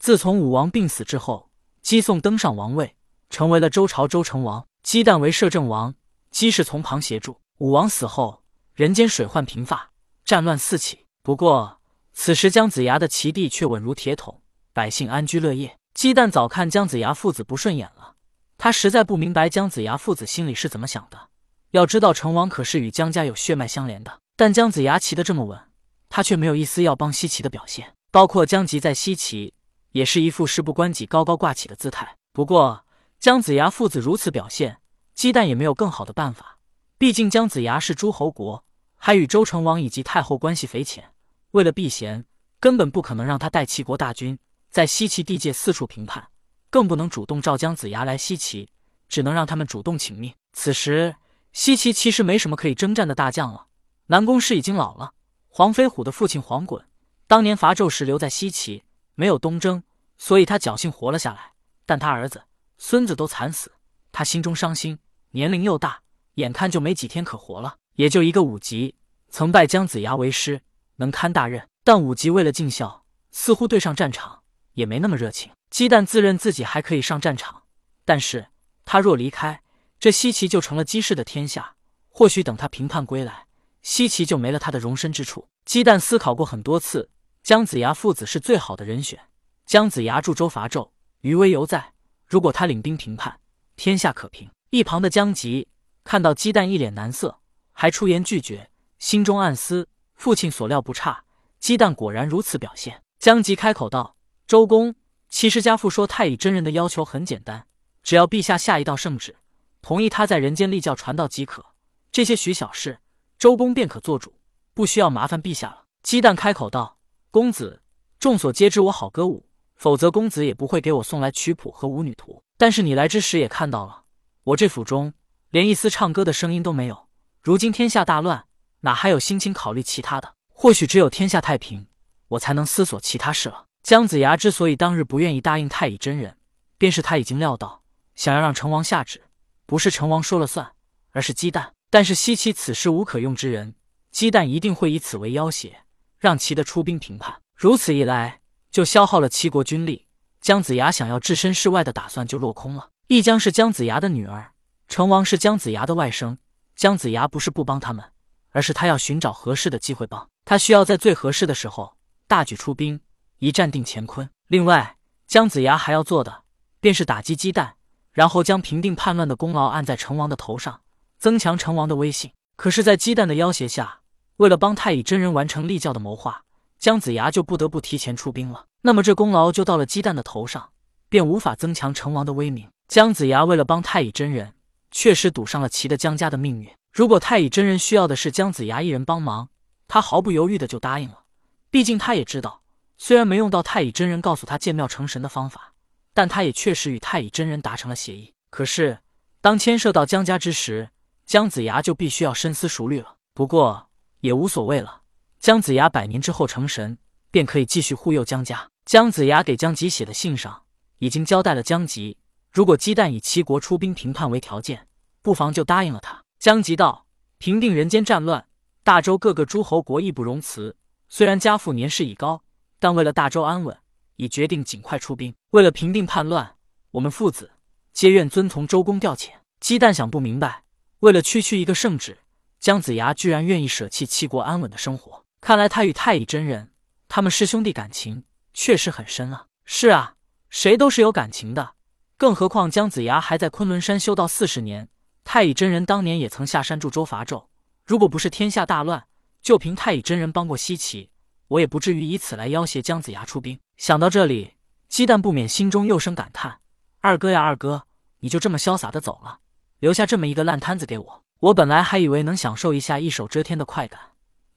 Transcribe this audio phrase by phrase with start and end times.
[0.00, 1.50] 自从武王病死之后，
[1.82, 2.96] 姬宋登上王位，
[3.28, 5.94] 成为了周朝周成王，姬旦为摄政王，
[6.30, 7.38] 姬氏从旁协助。
[7.58, 8.42] 武王死后，
[8.72, 9.90] 人间水患频发，
[10.24, 11.04] 战乱四起。
[11.22, 11.80] 不过，
[12.14, 14.40] 此时姜子牙的齐地却稳如铁桶，
[14.72, 15.76] 百姓安居乐业。
[15.92, 18.14] 姬旦早看姜子牙父子不顺眼了，
[18.56, 21.28] 他实在不明白姜子牙父子心里是怎么想的。
[21.72, 25.60] 要知道，成王可是与姜家有血脉相连的，但姜子牙骑得这么稳，
[26.08, 27.92] 他却没有一丝要帮西岐的表现。
[28.10, 29.52] 包括姜吉在西岐。
[29.92, 32.16] 也是一副事不关己、高高挂起的姿态。
[32.32, 32.84] 不过，
[33.18, 34.78] 姜子牙父子如此表现，
[35.14, 36.58] 姬旦也没有更好的办法。
[36.96, 38.64] 毕竟姜子牙是诸侯国，
[38.96, 41.12] 还与周成王以及太后关系匪浅。
[41.52, 42.24] 为了避嫌，
[42.60, 44.38] 根本不可能让他带齐国大军
[44.70, 46.28] 在西岐地界四处评判，
[46.70, 48.68] 更不能主动召姜子牙来西岐，
[49.08, 50.32] 只能让他们主动请命。
[50.52, 51.16] 此时，
[51.52, 53.66] 西岐其实没什么可以征战的大将了。
[54.06, 55.12] 南宫氏已经老了，
[55.48, 56.84] 黄飞虎的父亲黄滚
[57.26, 58.84] 当年伐纣时留在西岐。
[59.20, 59.82] 没有东征，
[60.16, 61.52] 所以他侥幸活了下来。
[61.84, 62.44] 但他儿子、
[62.78, 63.70] 孙子都惨死，
[64.10, 64.98] 他心中伤心。
[65.32, 66.00] 年龄又大，
[66.36, 67.76] 眼看就没几天可活了。
[67.96, 68.94] 也就一个武吉，
[69.28, 70.62] 曾拜姜子牙为师，
[70.96, 71.68] 能堪大任。
[71.84, 74.40] 但武吉为了尽孝，似乎对上战场
[74.72, 75.52] 也没那么热情。
[75.68, 77.64] 鸡蛋自认自己还可以上战场，
[78.06, 78.46] 但是
[78.86, 79.60] 他若离开，
[79.98, 81.74] 这西岐就成了姬氏的天下。
[82.08, 83.44] 或许等他平叛归来，
[83.82, 85.46] 西岐就没了他的容身之处。
[85.66, 87.10] 鸡蛋思考过很多次。
[87.42, 89.18] 姜子牙父子是最好的人选。
[89.66, 91.92] 姜子牙助周伐纣，余威犹在。
[92.26, 93.40] 如果他领兵平叛，
[93.76, 94.50] 天下可平。
[94.70, 95.68] 一旁的姜吉
[96.04, 97.40] 看到鸡蛋一脸难色，
[97.72, 101.24] 还出言拒绝，心中暗思：父亲所料不差，
[101.58, 103.02] 鸡蛋果然如此表现。
[103.18, 104.94] 姜吉开口道：“周公，
[105.28, 107.66] 其实家父说太乙真人的要求很简单，
[108.02, 109.36] 只要陛下下一道圣旨，
[109.82, 111.66] 同意他在人间立教传道即可。
[112.12, 113.00] 这些许小事，
[113.38, 114.34] 周公便可做主，
[114.72, 116.99] 不需要麻烦陛下了。”鸡蛋开口道。
[117.32, 117.80] 公子，
[118.18, 122.42] 众所皆知我好歌舞，否则公子也不会给我送来曲谱和舞女图。
[122.58, 124.02] 但是你来之时也看到了，
[124.42, 125.14] 我这府中
[125.50, 127.06] 连一丝唱歌的声音都没有。
[127.40, 128.46] 如今天下大乱，
[128.80, 130.34] 哪还有心情考虑其他的？
[130.48, 131.86] 或许只有天下太平，
[132.26, 133.66] 我才能思索其他事了。
[133.84, 136.36] 姜子牙之所以当日不愿意答应太乙真人，
[136.78, 137.84] 便是他已经料到，
[138.16, 139.22] 想要让成王下旨，
[139.66, 140.72] 不是成王说了算，
[141.12, 141.74] 而是鸡蛋。
[141.90, 143.76] 但是西岐此时无可用之人，
[144.10, 145.84] 鸡蛋一定会以此为要挟。
[146.20, 150.06] 让齐的出兵平叛，如此一来就消耗了齐国军力，
[150.42, 152.90] 姜子牙想要置身事外的打算就落空了。
[153.06, 154.52] 易江是姜子牙的女儿，
[154.86, 156.36] 成王是姜子牙的外甥。
[156.76, 158.04] 姜子牙不是不帮他们，
[158.50, 160.28] 而是他要寻找合适的机会帮。
[160.44, 163.00] 他需要在最合适的时候大举出兵，
[163.38, 164.28] 一战定乾坤。
[164.46, 166.42] 另外，姜子牙还要做的
[166.80, 167.76] 便是打击鸡蛋，
[168.12, 170.82] 然后将平定叛乱的功劳按在成王的头上，
[171.18, 172.32] 增强成王的威信。
[172.56, 173.99] 可是，在鸡蛋的要挟下。
[174.40, 176.44] 为了帮太乙真人完成立教的谋划，
[176.78, 178.64] 姜子牙就不得不提前出兵了。
[178.80, 180.70] 那么这功劳就到了鸡蛋的头上，
[181.10, 182.66] 便无法增强成王的威名。
[182.88, 184.54] 姜子牙为了帮太乙真人，
[184.90, 186.70] 确实赌上了齐的姜家的命运。
[186.90, 189.50] 如果太乙真人需要的是姜子牙一人帮忙，
[189.86, 191.24] 他毫不犹豫的就答应了。
[191.70, 192.62] 毕竟他也知道，
[192.96, 195.74] 虽然没用到太乙真人告诉他建庙成神的方法，
[196.14, 198.32] 但他也确实与太乙真人达成了协议。
[198.48, 199.00] 可是
[199.42, 200.88] 当牵涉到姜家之时，
[201.26, 203.16] 姜子牙就必须要深思熟虑了。
[203.34, 203.89] 不过。
[204.20, 205.02] 也无所谓了。
[205.38, 206.98] 姜子牙百年之后成神，
[207.30, 208.68] 便可以继续护佑姜家。
[208.84, 210.62] 姜子牙给姜吉写的信上，
[210.98, 212.18] 已经交代了姜吉，
[212.52, 214.86] 如果鸡蛋以齐国出兵平叛为条件，
[215.22, 216.22] 不妨就答应了他。
[216.38, 217.06] 姜吉道
[217.38, 218.46] ：“平定人间战乱，
[218.82, 220.76] 大周各个诸侯国义不容辞。
[221.08, 222.42] 虽然家父年事已高，
[222.78, 223.76] 但为了大周安稳，
[224.16, 225.34] 已决定尽快出兵。
[225.50, 226.56] 为了平定叛乱，
[226.92, 227.50] 我们父子
[227.92, 230.64] 皆愿遵从周公调遣。”鸡蛋想不明白，
[231.00, 232.18] 为了区区一个圣旨。
[232.60, 236.70] 姜子牙居然愿意舍弃齐国安稳的生活，看来他与太乙真人
[237.08, 239.46] 他们师兄弟感情确实很深啊！
[239.64, 240.14] 是啊，
[240.50, 241.72] 谁都是有感情的，
[242.18, 244.90] 更何况姜子牙还在昆仑山修道四十年，
[245.24, 247.46] 太乙真人当年也曾下山助周伐纣。
[247.86, 249.06] 如果不是天下大乱，
[249.40, 251.08] 就凭太乙真人帮过西岐，
[251.48, 253.58] 我也不至于以此来要挟姜子牙出兵。
[253.78, 254.56] 想到这里，
[254.86, 256.58] 鸡蛋不免心中又生感叹
[257.00, 257.86] ：“二哥呀，二哥，
[258.18, 259.38] 你就这么潇洒的走了，
[259.78, 263.98] 留下这么一个烂摊子给我。”我本来还以为能享受一下一手遮天的快感，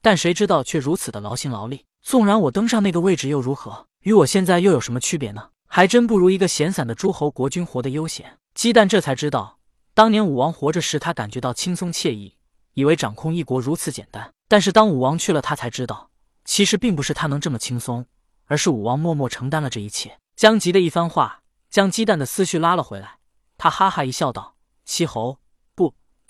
[0.01, 1.85] 但谁知道却如此的劳心劳力。
[2.01, 3.87] 纵然我登上那个位置又如何？
[4.01, 5.51] 与我现在又有什么区别呢？
[5.65, 8.37] 还真不如一个闲散的诸侯国君活得悠闲。
[8.53, 9.59] 鸡蛋这才知道，
[9.93, 12.35] 当年武王活着时，他感觉到轻松惬意，
[12.73, 14.33] 以为掌控一国如此简单。
[14.49, 16.09] 但是当武王去了，他才知道，
[16.43, 18.05] 其实并不是他能这么轻松，
[18.47, 20.19] 而是武王默默承担了这一切。
[20.35, 23.19] 江吉的一番话将鸡蛋的思绪拉了回来，
[23.57, 25.39] 他哈哈一笑道：“七侯。”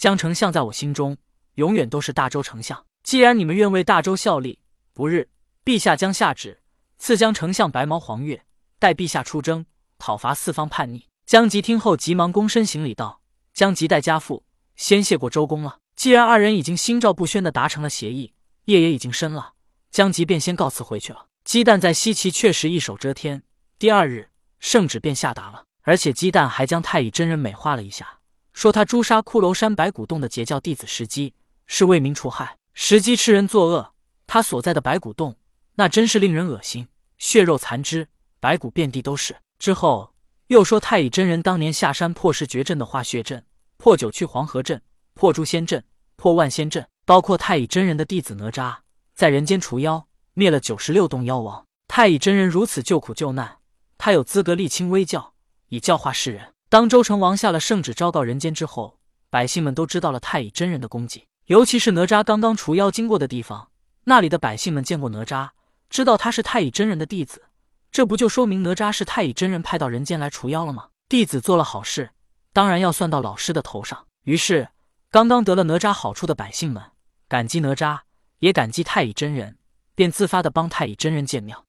[0.03, 1.15] 江丞相在我心中
[1.53, 2.85] 永远都是大周丞相。
[3.03, 4.59] 既然你们愿为大周效力，
[4.91, 5.29] 不日
[5.63, 6.61] 陛下将下旨
[6.97, 8.41] 赐江丞相白毛黄钺，
[8.79, 9.65] 待陛下出征，
[9.97, 11.07] 讨伐四方叛逆。
[11.25, 13.21] 江吉听后，急忙躬身行礼道
[13.55, 14.43] ：“江吉代家父，
[14.75, 18.33] 先谢过周公了。”既然二人已经心照不宣的达成了协议，
[18.65, 19.53] 夜也已经深了，
[19.89, 21.27] 江吉便先告辞回去了。
[21.45, 23.43] 鸡蛋在西岐确实一手遮天。
[23.79, 28.19] 第二日，圣旨便下达了，而且鸡蛋还将太乙真人美化了一下，
[28.53, 31.33] 说他诛杀骷髅山白骨洞的截教弟子石基，
[31.65, 32.57] 是为民除害。
[32.73, 33.93] 石基吃人作恶，
[34.25, 35.35] 他所在的白骨洞
[35.75, 38.07] 那真是令人恶心，血肉残肢，
[38.39, 39.35] 白骨遍地都是。
[39.59, 40.13] 之后
[40.47, 43.45] 又说太乙真人当年下山破石绝阵的化血阵，
[43.77, 44.81] 破九曲黄河阵，
[45.13, 45.83] 破诛仙阵，
[46.15, 48.77] 破万仙阵，包括太乙真人的弟子哪吒
[49.15, 51.65] 在人间除妖，灭了九十六洞妖王。
[51.87, 53.57] 太乙真人如此救苦救难，
[53.97, 55.33] 他有资格立清微教，
[55.69, 56.52] 以教化世人。
[56.73, 58.97] 当周成王下了圣旨昭告人间之后，
[59.29, 61.27] 百姓们都知道了太乙真人的功绩。
[61.45, 63.69] 尤其是哪吒刚刚除妖经过的地方，
[64.05, 65.51] 那里的百姓们见过哪吒，
[65.87, 67.43] 知道他是太乙真人的弟子，
[67.91, 70.87] 这不就说明哪吒是太乙真人派到人间来除妖了吗？
[71.07, 72.09] 弟子做了好事，
[72.51, 74.07] 当然要算到老师的头上。
[74.23, 74.69] 于是，
[75.11, 76.81] 刚刚得了哪吒好处的百姓们，
[77.27, 77.99] 感激哪吒，
[78.39, 79.59] 也感激太乙真人，
[79.93, 81.67] 便自发的帮太乙真人建庙。